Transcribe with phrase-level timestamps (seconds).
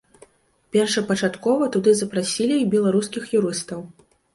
[0.75, 3.91] Першапачаткова туды запрасілі і беларускіх юрыстаў.